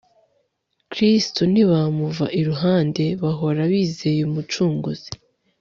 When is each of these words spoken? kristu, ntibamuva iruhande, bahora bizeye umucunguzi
kristu, 0.91 1.41
ntibamuva 1.51 2.25
iruhande, 2.39 3.03
bahora 3.21 3.61
bizeye 3.71 4.21
umucunguzi 4.29 5.09